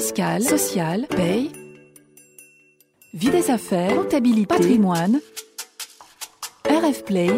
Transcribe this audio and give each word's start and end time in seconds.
fiscale, 0.00 0.42
sociale, 0.42 1.06
paye, 1.14 1.50
vie 3.12 3.28
des 3.28 3.50
affaires, 3.50 3.94
comptabilité, 3.94 4.46
patrimoine. 4.46 5.20
RF 6.64 7.04
Play, 7.04 7.28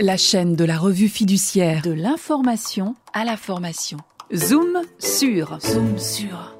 la 0.00 0.16
chaîne 0.16 0.56
de 0.56 0.64
la 0.64 0.76
revue 0.76 1.08
fiduciaire 1.08 1.82
de 1.82 1.92
l'information 1.92 2.96
à 3.12 3.24
la 3.24 3.36
formation. 3.36 3.98
Zoom 4.34 4.82
sur, 4.98 5.56
zoom 5.60 5.98
sur. 6.00 6.56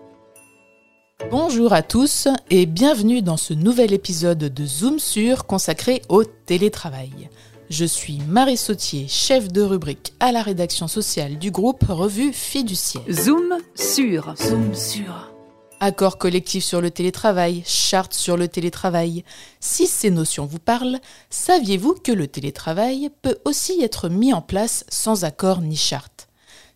Bonjour 1.33 1.73
à 1.73 1.83
tous 1.83 2.29
et 2.51 2.67
bienvenue 2.67 3.21
dans 3.21 3.37
ce 3.37 3.55
nouvel 3.55 3.93
épisode 3.93 4.39
de 4.39 4.67
Zoom 4.67 5.01
sur 5.01 5.47
consacré 5.47 6.01
au 6.09 6.23
télétravail. 6.23 7.29
Je 7.71 7.85
suis 7.85 8.21
Marie 8.27 8.57
Sautier, 8.57 9.07
chef 9.09 9.49
de 9.49 9.61
rubrique 9.61 10.15
à 10.21 10.33
la 10.33 10.41
rédaction 10.41 10.89
sociale 10.89 11.39
du 11.39 11.51
groupe 11.51 11.85
Revue 11.87 12.33
Fiduciaire. 12.33 13.05
Zoom 13.11 13.59
sur, 13.75 14.35
zoom 14.39 14.75
sur. 14.75 15.31
Accord 15.79 16.17
collectif 16.17 16.65
sur 16.65 16.81
le 16.81 16.91
télétravail, 16.91 17.63
charte 17.67 18.15
sur 18.15 18.39
le 18.39 18.49
télétravail. 18.49 19.23
Si 19.61 19.87
ces 19.87 20.11
notions 20.11 20.47
vous 20.47 20.59
parlent, 20.59 20.99
saviez-vous 21.29 21.97
que 22.03 22.11
le 22.11 22.27
télétravail 22.27 23.11
peut 23.21 23.37
aussi 23.45 23.83
être 23.83 24.09
mis 24.09 24.33
en 24.33 24.41
place 24.41 24.87
sans 24.89 25.25
accord 25.25 25.61
ni 25.61 25.77
charte? 25.77 26.29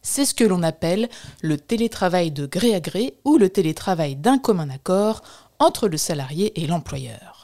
C'est 0.02 0.26
ce 0.26 0.34
que 0.34 0.44
l'on 0.44 0.62
appelle 0.62 1.08
le 1.40 1.56
télétravail 1.56 2.32
de 2.32 2.44
gré 2.44 2.74
à 2.74 2.80
gré 2.80 3.14
ou 3.24 3.38
le 3.38 3.48
télétravail 3.48 4.14
d'un 4.14 4.36
commun 4.36 4.68
accord 4.68 5.22
entre 5.58 5.88
le 5.88 5.96
salarié 5.96 6.62
et 6.62 6.66
l'employeur. 6.66 7.41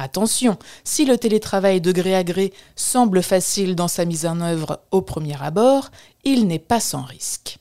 Attention, 0.00 0.56
si 0.82 1.04
le 1.04 1.18
télétravail 1.18 1.82
de 1.82 1.92
gré 1.92 2.14
à 2.14 2.24
gré 2.24 2.54
semble 2.74 3.22
facile 3.22 3.76
dans 3.76 3.86
sa 3.86 4.06
mise 4.06 4.24
en 4.24 4.40
œuvre 4.40 4.80
au 4.92 5.02
premier 5.02 5.40
abord, 5.42 5.90
il 6.24 6.46
n'est 6.46 6.58
pas 6.58 6.80
sans 6.80 7.02
risque. 7.02 7.58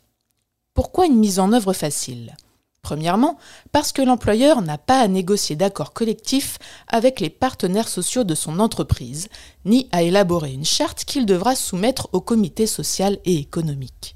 Pourquoi 0.73 1.05
une 1.05 1.19
mise 1.19 1.39
en 1.39 1.51
œuvre 1.51 1.73
facile? 1.73 2.37
Premièrement, 2.81 3.37
parce 3.73 3.91
que 3.91 4.01
l'employeur 4.01 4.61
n'a 4.61 4.77
pas 4.77 5.01
à 5.01 5.09
négocier 5.09 5.57
d'accord 5.57 5.91
collectif 5.91 6.59
avec 6.87 7.19
les 7.19 7.29
partenaires 7.29 7.89
sociaux 7.89 8.23
de 8.23 8.35
son 8.35 8.59
entreprise, 8.59 9.27
ni 9.65 9.89
à 9.91 10.01
élaborer 10.01 10.53
une 10.53 10.63
charte 10.63 11.03
qu'il 11.03 11.25
devra 11.25 11.55
soumettre 11.55 12.07
au 12.13 12.21
comité 12.21 12.67
social 12.67 13.17
et 13.25 13.35
économique. 13.35 14.15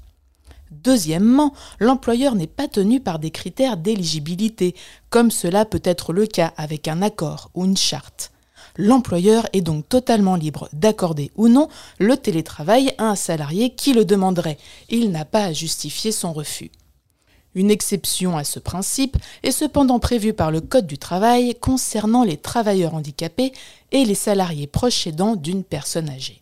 Deuxièmement, 0.82 1.54
l'employeur 1.78 2.34
n'est 2.34 2.46
pas 2.46 2.68
tenu 2.68 3.00
par 3.00 3.18
des 3.18 3.30
critères 3.30 3.76
d'éligibilité, 3.76 4.74
comme 5.08 5.30
cela 5.30 5.64
peut 5.64 5.82
être 5.84 6.12
le 6.12 6.26
cas 6.26 6.52
avec 6.56 6.88
un 6.88 7.00
accord 7.00 7.50
ou 7.54 7.64
une 7.64 7.76
charte. 7.76 8.32
L'employeur 8.76 9.46
est 9.52 9.60
donc 9.60 9.88
totalement 9.88 10.34
libre 10.34 10.68
d'accorder 10.72 11.30
ou 11.36 11.48
non 11.48 11.68
le 12.00 12.16
télétravail 12.16 12.92
à 12.98 13.04
un 13.04 13.14
salarié 13.14 13.70
qui 13.70 13.92
le 13.92 14.04
demanderait. 14.04 14.58
Il 14.88 15.12
n'a 15.12 15.24
pas 15.24 15.44
à 15.44 15.52
justifier 15.52 16.10
son 16.10 16.32
refus. 16.32 16.72
Une 17.54 17.70
exception 17.70 18.36
à 18.36 18.42
ce 18.42 18.58
principe 18.58 19.16
est 19.44 19.52
cependant 19.52 20.00
prévue 20.00 20.32
par 20.32 20.50
le 20.50 20.60
Code 20.60 20.88
du 20.88 20.98
travail 20.98 21.54
concernant 21.54 22.24
les 22.24 22.36
travailleurs 22.36 22.94
handicapés 22.94 23.52
et 23.92 24.04
les 24.04 24.16
salariés 24.16 24.66
proches 24.66 25.06
aidants 25.06 25.36
d'une 25.36 25.62
personne 25.62 26.08
âgée. 26.08 26.40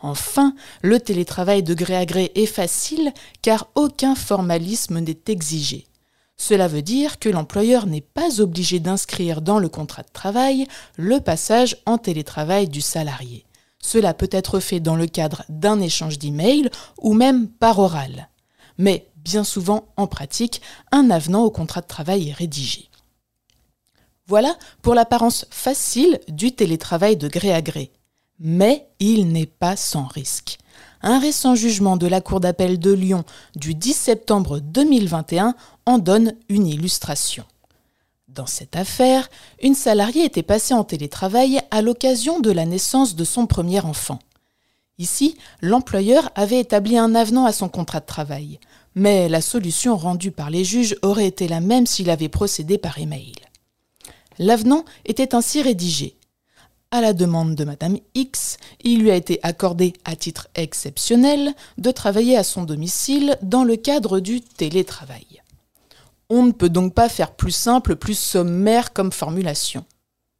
Enfin, 0.00 0.54
le 0.82 1.00
télétravail 1.00 1.62
de 1.62 1.74
gré 1.74 1.96
à 1.96 2.06
gré 2.06 2.30
est 2.34 2.46
facile 2.46 3.12
car 3.42 3.68
aucun 3.74 4.14
formalisme 4.14 5.00
n'est 5.00 5.22
exigé. 5.26 5.86
Cela 6.36 6.68
veut 6.68 6.82
dire 6.82 7.18
que 7.18 7.28
l'employeur 7.28 7.86
n'est 7.86 8.00
pas 8.00 8.40
obligé 8.40 8.78
d'inscrire 8.78 9.42
dans 9.42 9.58
le 9.58 9.68
contrat 9.68 10.02
de 10.02 10.12
travail 10.12 10.68
le 10.96 11.18
passage 11.18 11.76
en 11.84 11.98
télétravail 11.98 12.68
du 12.68 12.80
salarié. 12.80 13.44
Cela 13.80 14.14
peut 14.14 14.28
être 14.30 14.60
fait 14.60 14.80
dans 14.80 14.96
le 14.96 15.06
cadre 15.06 15.44
d'un 15.48 15.80
échange 15.80 16.18
d'emails 16.18 16.70
ou 16.98 17.12
même 17.14 17.48
par 17.48 17.80
oral. 17.80 18.28
Mais 18.76 19.08
bien 19.16 19.42
souvent, 19.42 19.88
en 19.96 20.06
pratique, 20.06 20.62
un 20.92 21.10
avenant 21.10 21.42
au 21.42 21.50
contrat 21.50 21.80
de 21.80 21.86
travail 21.86 22.28
est 22.28 22.34
rédigé. 22.34 22.88
Voilà 24.26 24.56
pour 24.82 24.94
l'apparence 24.94 25.46
facile 25.50 26.20
du 26.28 26.52
télétravail 26.52 27.16
de 27.16 27.28
gré 27.28 27.52
à 27.52 27.62
gré. 27.62 27.90
Mais 28.40 28.88
il 29.00 29.28
n'est 29.28 29.46
pas 29.46 29.76
sans 29.76 30.06
risque. 30.06 30.58
Un 31.02 31.18
récent 31.18 31.54
jugement 31.54 31.96
de 31.96 32.06
la 32.06 32.20
Cour 32.20 32.40
d'appel 32.40 32.78
de 32.78 32.92
Lyon 32.92 33.24
du 33.56 33.74
10 33.74 33.92
septembre 33.94 34.60
2021 34.60 35.54
en 35.86 35.98
donne 35.98 36.34
une 36.48 36.66
illustration. 36.66 37.44
Dans 38.28 38.46
cette 38.46 38.76
affaire, 38.76 39.28
une 39.62 39.74
salariée 39.74 40.24
était 40.24 40.42
passée 40.42 40.74
en 40.74 40.84
télétravail 40.84 41.60
à 41.70 41.82
l'occasion 41.82 42.40
de 42.40 42.50
la 42.50 42.66
naissance 42.66 43.16
de 43.16 43.24
son 43.24 43.46
premier 43.46 43.80
enfant. 43.80 44.18
Ici, 44.98 45.36
l'employeur 45.62 46.30
avait 46.34 46.60
établi 46.60 46.98
un 46.98 47.14
avenant 47.14 47.46
à 47.46 47.52
son 47.52 47.68
contrat 47.68 48.00
de 48.00 48.06
travail, 48.06 48.58
mais 48.94 49.28
la 49.28 49.40
solution 49.40 49.96
rendue 49.96 50.32
par 50.32 50.50
les 50.50 50.64
juges 50.64 50.96
aurait 51.02 51.26
été 51.26 51.48
la 51.48 51.60
même 51.60 51.86
s'il 51.86 52.10
avait 52.10 52.28
procédé 52.28 52.78
par 52.78 52.98
email. 52.98 53.32
L'avenant 54.38 54.84
était 55.04 55.34
ainsi 55.34 55.62
rédigé. 55.62 56.17
À 56.90 57.02
la 57.02 57.12
demande 57.12 57.54
de 57.54 57.64
Madame 57.64 57.98
X, 58.14 58.56
il 58.82 59.02
lui 59.02 59.10
a 59.10 59.14
été 59.14 59.40
accordé 59.42 59.92
à 60.06 60.16
titre 60.16 60.48
exceptionnel 60.54 61.54
de 61.76 61.90
travailler 61.90 62.34
à 62.34 62.42
son 62.42 62.62
domicile 62.62 63.36
dans 63.42 63.62
le 63.62 63.76
cadre 63.76 64.20
du 64.20 64.40
télétravail. 64.40 65.42
On 66.30 66.44
ne 66.44 66.52
peut 66.52 66.70
donc 66.70 66.94
pas 66.94 67.10
faire 67.10 67.32
plus 67.32 67.52
simple, 67.52 67.96
plus 67.96 68.18
sommaire 68.18 68.94
comme 68.94 69.12
formulation. 69.12 69.84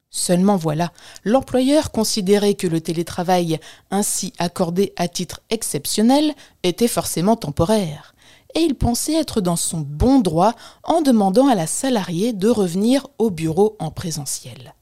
Seulement 0.08 0.56
voilà, 0.56 0.90
l'employeur 1.22 1.90
considérait 1.90 2.54
que 2.54 2.66
le 2.66 2.80
télétravail 2.80 3.60
ainsi 3.90 4.32
accordé 4.38 4.94
à 4.96 5.06
titre 5.06 5.42
exceptionnel 5.50 6.34
était 6.62 6.88
forcément 6.88 7.36
temporaire, 7.36 8.14
et 8.54 8.60
il 8.60 8.74
pensait 8.74 9.20
être 9.20 9.42
dans 9.42 9.56
son 9.56 9.80
bon 9.80 10.20
droit 10.20 10.54
en 10.82 11.02
demandant 11.02 11.48
à 11.48 11.54
la 11.54 11.66
salariée 11.66 12.32
de 12.32 12.48
revenir 12.48 13.06
au 13.18 13.28
bureau 13.28 13.76
en 13.80 13.90
présentiel. 13.90 14.72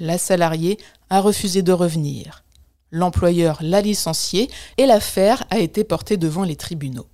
La 0.00 0.18
salariée 0.18 0.78
a 1.10 1.20
refusé 1.20 1.62
de 1.62 1.72
revenir. 1.72 2.44
L'employeur 2.90 3.58
l'a 3.60 3.80
licenciée 3.80 4.48
et 4.76 4.86
l'affaire 4.86 5.44
a 5.50 5.58
été 5.58 5.84
portée 5.84 6.16
devant 6.16 6.44
les 6.44 6.56
tribunaux. 6.56 7.06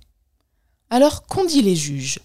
Alors, 0.89 1.23
qu'ont 1.23 1.45
dit 1.45 1.61
les 1.61 1.75
juges? 1.75 2.19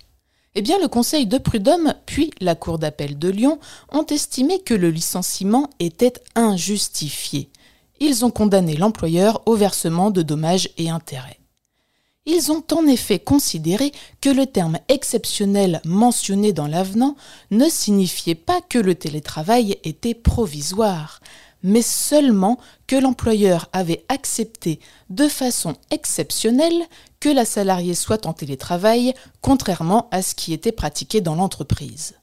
Eh 0.55 0.63
bien, 0.63 0.79
le 0.81 0.89
Conseil 0.89 1.27
de 1.27 1.39
prud'homme 1.39 1.95
puis 2.07 2.31
la 2.41 2.55
Cour 2.55 2.79
d'appel 2.79 3.19
de 3.19 3.29
Lyon 3.29 3.59
ont 3.91 4.07
estimé 4.07 4.61
que 4.61 4.75
le 4.75 4.91
licenciement 4.91 5.71
était 5.79 6.15
injustifié. 6.35 7.51
Ils 8.01 8.25
ont 8.25 8.31
condamné 8.31 8.77
l'employeur 8.77 9.43
au 9.47 9.55
versement 9.55 10.11
de 10.11 10.23
dommages 10.23 10.71
et 10.77 10.91
intérêts. 10.91 11.40
Ils 12.27 12.53
ont 12.53 12.63
en 12.73 12.87
effet 12.87 13.19
considéré 13.19 13.93
que 14.21 14.29
le 14.29 14.47
terme 14.47 14.79
exceptionnel 14.89 15.81
mentionné 15.85 16.53
dans 16.53 16.67
l'avenant 16.67 17.17
ne 17.51 17.69
signifiait 17.69 18.35
pas 18.35 18.61
que 18.61 18.79
le 18.79 18.95
télétravail 18.95 19.79
était 19.85 20.15
provisoire, 20.15 21.21
mais 21.63 21.83
seulement 21.83 22.59
que 22.87 22.97
l'employeur 22.97 23.69
avait 23.73 24.05
accepté 24.09 24.81
de 25.09 25.29
façon 25.29 25.77
exceptionnelle 25.91 26.83
que 27.21 27.31
la 27.31 27.45
salariée 27.47 27.95
soit 27.95 28.27
en 28.27 28.35
télétravail, 28.35 29.15
contrairement 29.41 30.09
à 30.11 30.21
ce 30.23 30.35
qui 30.35 30.53
était 30.53 30.73
pratiqué 30.73 31.21
dans 31.21 31.35
l'entreprise. 31.35 32.20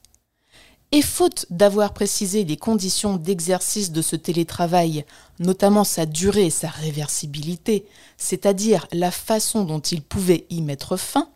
Et 0.90 1.02
faute 1.02 1.44
d'avoir 1.50 1.92
précisé 1.92 2.44
les 2.44 2.56
conditions 2.56 3.16
d'exercice 3.16 3.92
de 3.92 4.00
ce 4.00 4.16
télétravail, 4.16 5.04
notamment 5.38 5.84
sa 5.84 6.06
durée 6.06 6.46
et 6.46 6.50
sa 6.50 6.68
réversibilité, 6.68 7.86
c'est-à-dire 8.16 8.86
la 8.92 9.10
façon 9.10 9.64
dont 9.64 9.80
il 9.80 10.02
pouvait 10.02 10.46
y 10.48 10.62
mettre 10.62 10.96
fin, 10.96 11.28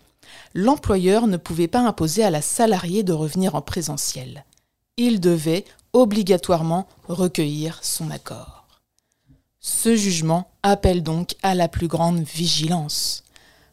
l'employeur 0.55 1.27
ne 1.27 1.37
pouvait 1.37 1.69
pas 1.69 1.81
imposer 1.81 2.25
à 2.25 2.31
la 2.31 2.41
salariée 2.41 3.03
de 3.03 3.13
revenir 3.13 3.55
en 3.55 3.61
présentiel. 3.61 4.47
Il 4.97 5.21
devait 5.21 5.67
obligatoirement 5.93 6.87
recueillir 7.09 7.79
son 7.83 8.11
accord. 8.11 8.67
Ce 9.61 9.95
jugement 9.95 10.51
appelle 10.63 11.03
donc 11.03 11.37
à 11.43 11.55
la 11.55 11.69
plus 11.69 11.89
grande 11.89 12.23
vigilance. 12.23 13.23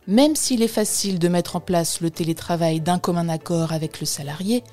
Même 0.08 0.36
s'il 0.36 0.62
est 0.62 0.68
facile 0.68 1.20
de 1.20 1.28
mettre 1.28 1.56
en 1.56 1.60
place 1.60 2.02
le 2.02 2.12
télétravail 2.12 2.82
d'un 2.82 3.00
commun 3.00 3.30
accord 3.30 3.74
avec 3.74 4.00
le 4.00 4.06
salarié, 4.06 4.64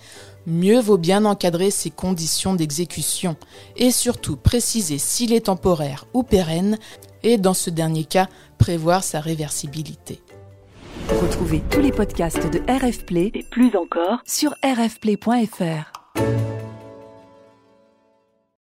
mieux 0.46 0.80
vaut 0.80 0.98
bien 0.98 1.24
encadrer 1.24 1.70
ses 1.70 1.90
conditions 1.90 2.54
d'exécution 2.54 3.36
et 3.76 3.90
surtout 3.90 4.36
préciser 4.36 4.98
s'il 4.98 5.32
est 5.32 5.46
temporaire 5.46 6.06
ou 6.14 6.22
pérenne 6.22 6.78
et 7.22 7.38
dans 7.38 7.54
ce 7.54 7.70
dernier 7.70 8.04
cas 8.04 8.28
prévoir 8.58 9.04
sa 9.04 9.20
réversibilité. 9.20 10.20
Retrouvez 11.08 11.62
tous 11.70 11.80
les 11.80 11.92
podcasts 11.92 12.50
de 12.50 12.60
RF 12.68 13.04
Play 13.04 13.30
et 13.34 13.44
plus 13.44 13.76
encore 13.76 14.20
sur 14.24 14.54
rfplay.fr. 14.64 15.92